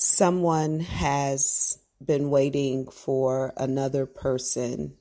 [0.00, 4.94] someone has been waiting for another person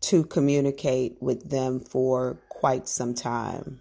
[0.00, 3.80] to communicate with them for quite some time.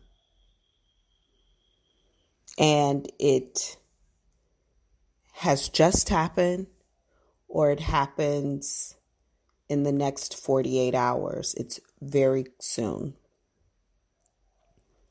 [2.58, 3.76] And it
[5.34, 6.68] has just happened
[7.50, 8.96] or it happens
[9.68, 11.54] in the next 48 hours.
[11.58, 13.16] It's very soon.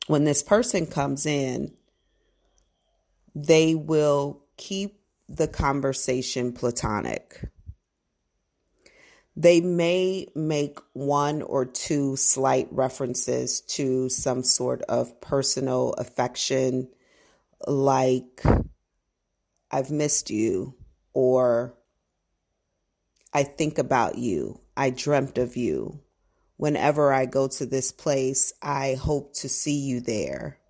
[0.07, 1.75] When this person comes in,
[3.35, 7.49] they will keep the conversation platonic.
[9.37, 16.89] They may make one or two slight references to some sort of personal affection,
[17.67, 18.43] like,
[19.73, 20.77] I've missed you,
[21.13, 21.75] or
[23.33, 26.01] I think about you, I dreamt of you.
[26.57, 30.61] Whenever I go to this place, I hope to see you there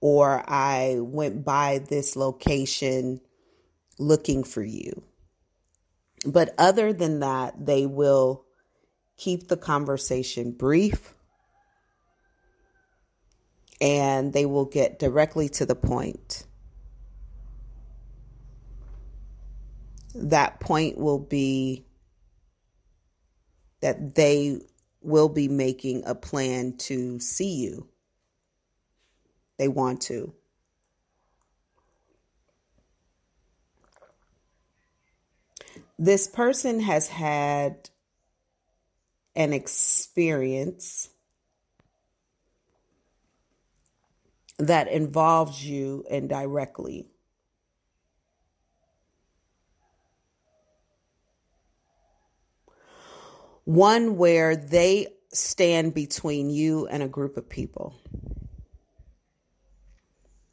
[0.00, 3.20] or I went by this location
[3.98, 5.02] looking for you.
[6.26, 8.44] But other than that, they will
[9.16, 11.14] keep the conversation brief
[13.80, 16.44] and they will get directly to the point.
[20.14, 21.84] That point will be
[23.80, 24.60] that they
[25.00, 27.88] will be making a plan to see you
[29.58, 30.32] they want to.
[35.98, 37.90] This person has had
[39.34, 41.08] an experience
[44.58, 47.06] that involves you indirectly.
[53.64, 57.94] One where they stand between you and a group of people.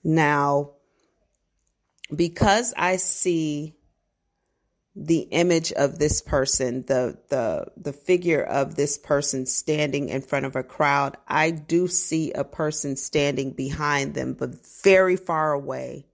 [0.06, 0.74] Now,
[2.16, 3.76] because I see
[4.96, 10.46] the image of this person, the the the figure of this person standing in front
[10.46, 16.06] of a crowd, I do see a person standing behind them, but very far away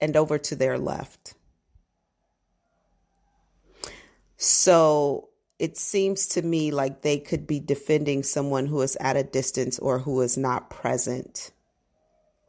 [0.00, 1.34] and over to their left.
[4.36, 5.28] So
[5.60, 9.78] it seems to me like they could be defending someone who is at a distance
[9.78, 11.52] or who is not present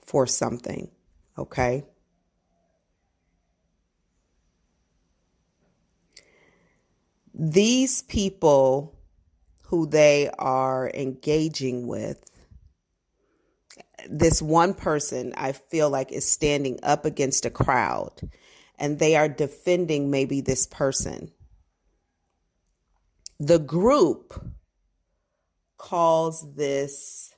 [0.06, 0.90] for something,
[1.38, 1.84] okay?
[7.34, 8.98] These people
[9.64, 12.24] who they are engaging with,
[14.08, 18.30] this one person I feel like is standing up against a crowd
[18.78, 21.32] and they are defending maybe this person.
[23.40, 24.40] The group
[25.78, 27.35] calls this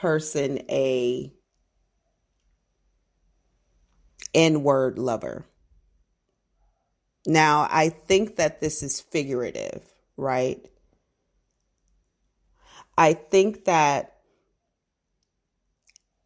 [0.00, 1.32] person a
[4.32, 5.44] N-word lover.
[7.26, 9.82] Now, I think that this is figurative,
[10.16, 10.64] right?
[12.96, 14.16] I think that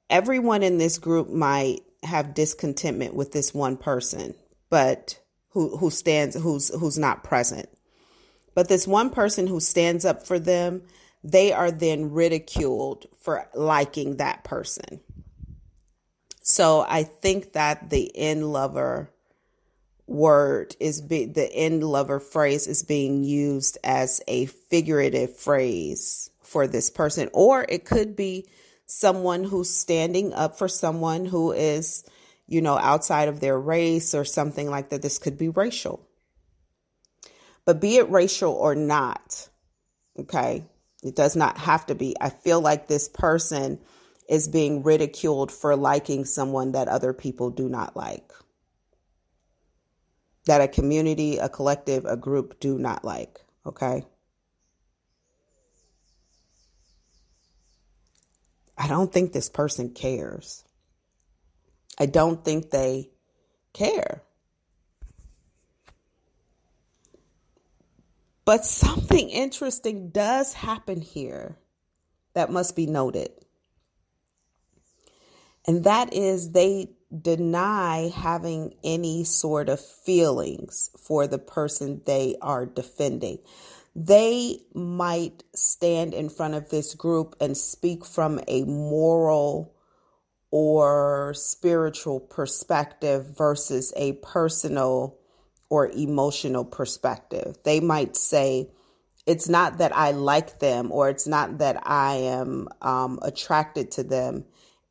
[0.09, 4.35] everyone in this group might have discontentment with this one person,
[4.71, 5.19] but
[5.51, 7.69] who who stands who's who's not present.
[8.55, 10.83] But this one person who stands up for them,
[11.25, 15.01] they are then ridiculed for liking that person.
[16.43, 19.11] So I think that the N lover
[20.07, 26.67] word is be, the N lover phrase is being used as a figurative phrase for
[26.67, 28.47] this person, or it could be
[28.85, 32.05] someone who's standing up for someone who is,
[32.47, 35.01] you know, outside of their race or something like that.
[35.01, 36.07] This could be racial.
[37.65, 39.49] But be it racial or not,
[40.19, 40.67] okay,
[41.05, 42.17] it does not have to be.
[42.21, 43.79] I feel like this person
[44.29, 48.33] is being ridiculed for liking someone that other people do not like.
[50.47, 53.41] That a community, a collective, a group do not like.
[53.67, 54.05] Okay.
[58.77, 60.65] I don't think this person cares.
[61.99, 63.11] I don't think they
[63.73, 64.24] care.
[68.45, 71.59] But something interesting does happen here
[72.35, 73.31] that must be noted.
[75.67, 76.91] And that is they
[77.23, 83.39] deny having any sort of feelings for the person they are defending.
[83.97, 89.75] They might stand in front of this group and speak from a moral
[90.51, 95.19] or spiritual perspective versus a personal
[95.75, 97.57] or emotional perspective.
[97.65, 98.71] They might say,
[99.27, 104.05] it's not that I like them or it's not that I am um, attracted to
[104.05, 104.45] them.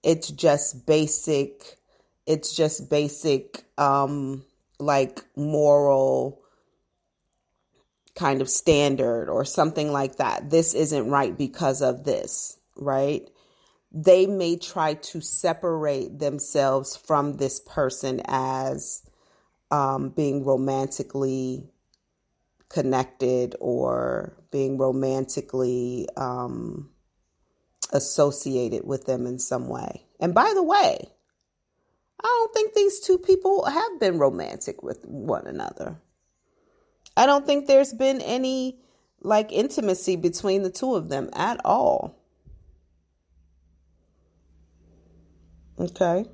[0.03, 1.77] It's just basic,
[2.25, 4.43] it's just basic, um,
[4.77, 6.41] like moral
[8.13, 10.49] kind of standard or something like that.
[10.49, 13.25] This isn't right because of this, right?
[13.93, 19.02] They may try to separate themselves from this person as
[19.73, 21.63] um, being romantically
[22.69, 26.91] connected or being romantically um,
[27.91, 30.05] associated with them in some way.
[30.19, 31.09] And by the way,
[32.23, 35.99] I don't think these two people have been romantic with one another.
[37.17, 38.79] I don't think there's been any
[39.21, 42.15] like intimacy between the two of them at all.
[45.79, 46.25] Okay.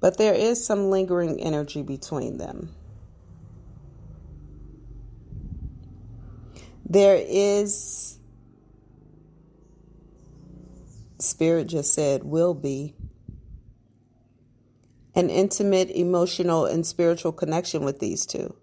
[0.00, 2.74] But there is some lingering energy between them.
[6.88, 8.18] There is,
[11.18, 12.94] Spirit just said, will be
[15.14, 18.54] an intimate emotional and spiritual connection with these two.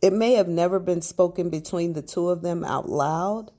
[0.00, 3.50] It may have never been spoken between the two of them out loud,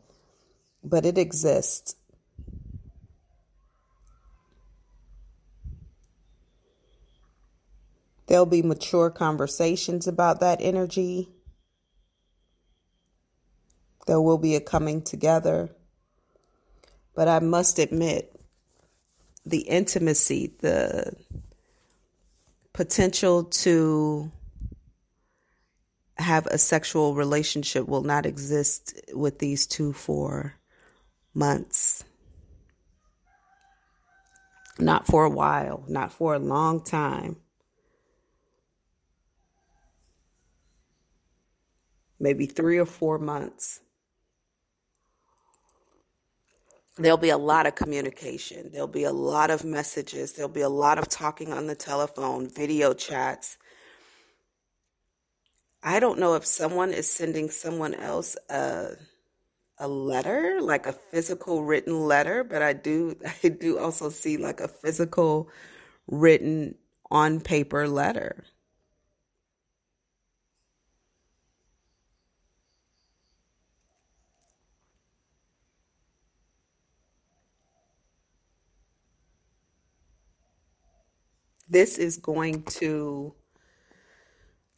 [0.83, 1.95] but it exists.
[8.27, 11.29] There'll be mature conversations about that energy.
[14.05, 15.69] There will be a coming together.
[17.15, 18.39] But I must admit,
[19.45, 21.13] the intimacy, the
[22.73, 24.31] potential to
[26.17, 30.55] have a sexual relationship will not exist with these two for
[31.33, 32.03] months.
[34.79, 37.37] Not for a while, not for a long time.
[42.19, 43.81] Maybe three or four months.
[46.97, 48.71] There'll be a lot of communication.
[48.71, 50.33] There'll be a lot of messages.
[50.33, 53.57] There'll be a lot of talking on the telephone, video chats.
[55.83, 58.95] I don't know if someone is sending someone else a
[59.79, 64.59] a letter, like a physical written letter, but I do I do also see like
[64.59, 65.49] a physical
[66.07, 66.75] written
[67.11, 68.43] on paper letter.
[81.69, 83.33] This is going to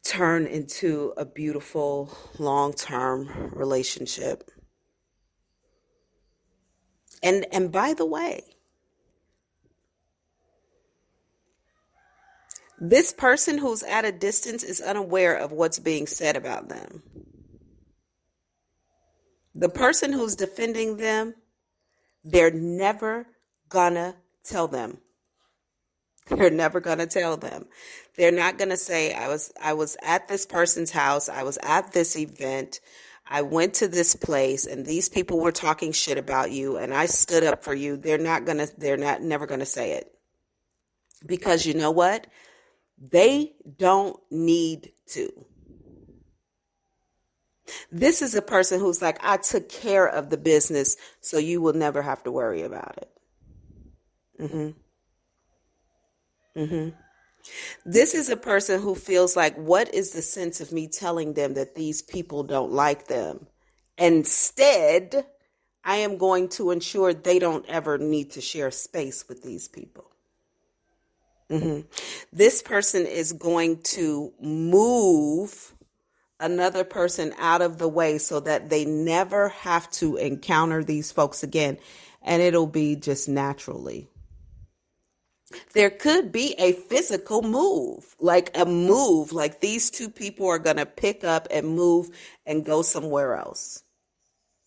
[0.04, 4.50] turn into a beautiful long term relationship.
[7.22, 8.44] And and by the way,
[12.80, 17.04] this person who's at a distance is unaware of what's being said about them.
[19.54, 21.36] The person who's defending them,
[22.24, 23.28] they're never
[23.68, 25.00] gonna tell them.
[26.30, 27.66] They're never going to tell them.
[28.16, 31.58] They're not going to say I was I was at this person's house, I was
[31.64, 32.80] at this event,
[33.28, 37.06] I went to this place and these people were talking shit about you and I
[37.06, 37.98] stood up for you.
[37.98, 40.12] They're not going to they're not never going to say it.
[41.26, 42.28] Because you know what?
[42.98, 45.30] They don't need to.
[47.92, 51.74] This is a person who's like, I took care of the business, so you will
[51.74, 53.12] never have to worry about it.
[54.40, 54.70] Mm-hmm.
[56.58, 56.90] Mm-hmm.
[57.86, 61.54] This is a person who feels like, what is the sense of me telling them
[61.54, 63.48] that these people don't like them?
[63.98, 65.26] Instead,
[65.84, 70.12] I am going to ensure they don't ever need to share space with these people.
[71.50, 71.88] Mm-hmm.
[72.32, 75.74] This person is going to move
[76.40, 81.42] another person out of the way so that they never have to encounter these folks
[81.42, 81.78] again.
[82.22, 84.08] And it'll be just naturally
[85.74, 90.78] there could be a physical move, like a move, like these two people are going
[90.78, 92.10] to pick up and move
[92.46, 93.84] and go somewhere else.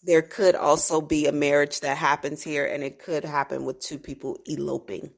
[0.02, 3.98] There could also be a marriage that happens here, and it could happen with two
[3.98, 5.12] people eloping.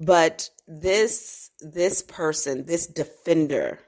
[0.00, 3.80] But this this person, this defender,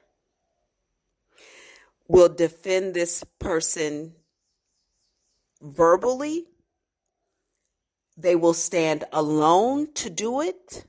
[2.08, 4.14] will defend this person
[5.62, 6.46] verbally
[8.22, 10.84] they will stand alone to do it.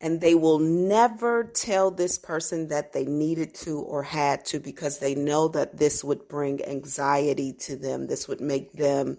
[0.00, 4.98] And they will never tell this person that they needed to or had to because
[4.98, 8.06] they know that this would bring anxiety to them.
[8.06, 9.18] This would make them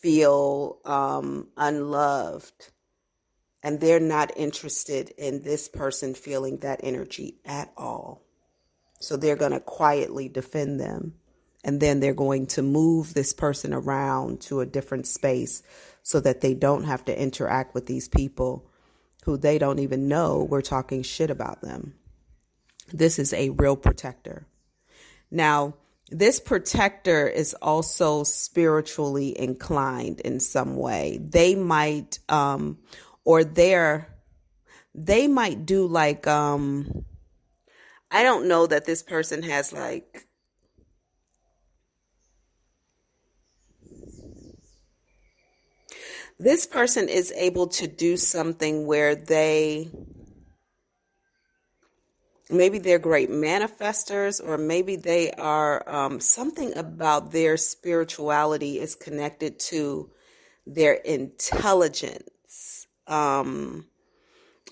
[0.00, 2.70] feel um, unloved.
[3.62, 8.22] and they're not interested in this person feeling that energy at all.
[9.00, 11.14] So they're going to quietly defend them.
[11.64, 15.62] And then they're going to move this person around to a different space
[16.08, 18.66] so that they don't have to interact with these people
[19.26, 21.92] who they don't even know we're talking shit about them.
[22.90, 24.46] This is a real protector.
[25.30, 25.74] Now,
[26.08, 31.20] this protector is also spiritually inclined in some way.
[31.20, 32.78] They might, um,
[33.26, 34.08] or they're,
[34.94, 37.04] they might do like, um,
[38.10, 40.26] I don't know that this person has like,
[46.38, 49.90] this person is able to do something where they
[52.50, 59.58] maybe they're great manifestors or maybe they are um, something about their spirituality is connected
[59.58, 60.10] to
[60.66, 62.86] their intelligence.
[63.06, 63.86] Um,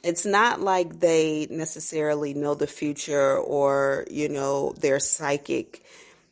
[0.03, 5.83] it's not like they necessarily know the future or you know they're psychic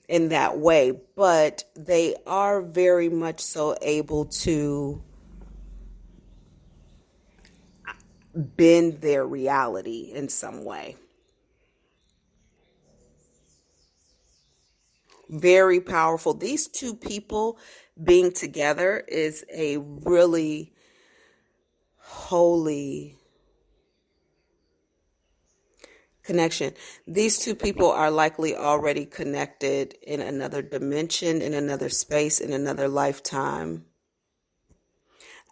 [0.06, 5.02] in that way but they are very much so able to
[8.34, 10.96] bend their reality in some way.
[15.30, 16.34] Very powerful.
[16.34, 17.58] These two people
[18.02, 20.72] being together is a really
[21.96, 23.16] holy
[26.22, 26.74] connection.
[27.06, 32.88] These two people are likely already connected in another dimension, in another space, in another
[32.88, 33.84] lifetime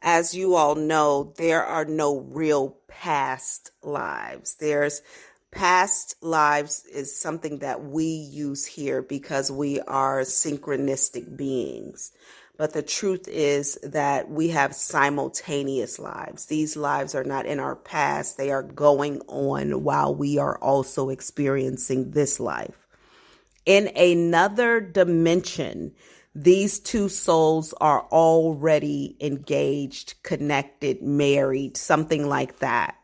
[0.03, 4.57] as you all know, there are no real past lives.
[4.57, 5.01] There's
[5.53, 12.13] past lives is something that we use here because we are synchronistic beings.
[12.57, 16.47] But the truth is that we have simultaneous lives.
[16.47, 21.09] These lives are not in our past, they are going on while we are also
[21.09, 22.87] experiencing this life.
[23.65, 25.95] In another dimension,
[26.35, 32.97] these two souls are already engaged, connected, married, something like that.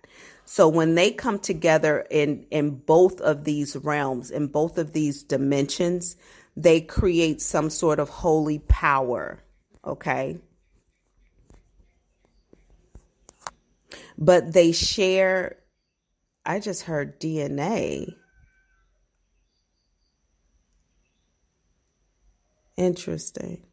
[0.46, 5.22] So when they come together in in both of these realms, in both of these
[5.22, 6.16] dimensions,
[6.56, 9.42] they create some sort of holy power,
[9.84, 10.38] okay?
[14.16, 15.58] But they share
[16.46, 18.14] I just heard DNA.
[22.78, 23.66] Interesting.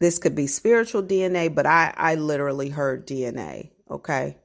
[0.00, 3.70] This could be spiritual DNA, but I, I literally heard DNA.
[3.90, 4.38] Okay.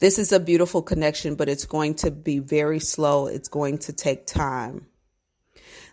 [0.00, 3.26] This is a beautiful connection, but it's going to be very slow.
[3.26, 4.86] It's going to take time.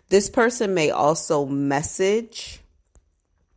[0.08, 2.61] This person may also message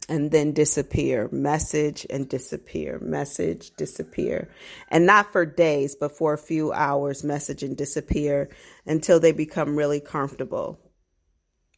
[0.08, 4.50] and then disappear, message and disappear, message, disappear.
[4.90, 8.50] And not for days, but for a few hours, message and disappear
[8.86, 10.80] until they become really comfortable.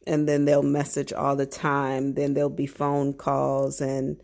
[0.06, 2.14] And then they'll message all the time.
[2.14, 4.18] Then there'll be phone calls and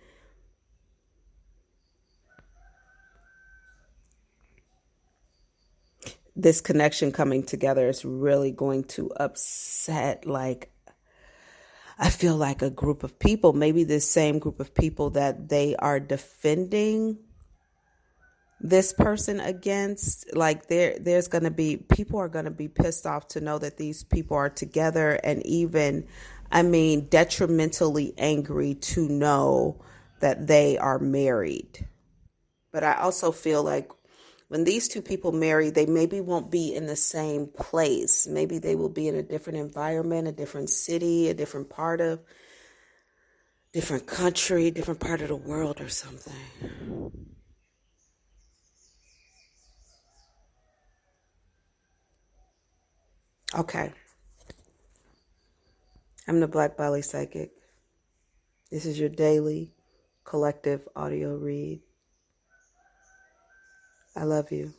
[6.36, 10.73] this connection coming together is really going to upset like
[11.98, 15.76] I feel like a group of people, maybe the same group of people that they
[15.76, 17.18] are defending
[18.60, 23.04] this person against like there there's going to be people are going to be pissed
[23.04, 26.06] off to know that these people are together and even
[26.50, 29.84] I mean detrimentally angry to know
[30.20, 31.86] that they are married.
[32.72, 33.90] But I also feel like
[34.54, 38.24] when these two people marry, they maybe won't be in the same place.
[38.24, 42.20] Maybe they will be in a different environment, a different city, a different part of
[43.72, 47.10] different country, different part of the world or something.
[53.56, 53.92] Okay.
[56.28, 57.50] I'm the Black Bali Psychic.
[58.70, 59.74] This is your daily
[60.22, 61.80] collective audio read.
[64.16, 64.74] I love you.